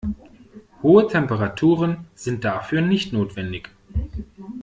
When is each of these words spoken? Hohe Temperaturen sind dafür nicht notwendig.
Hohe 0.81 1.05
Temperaturen 1.05 2.07
sind 2.15 2.43
dafür 2.43 2.81
nicht 2.81 3.13
notwendig. 3.13 3.69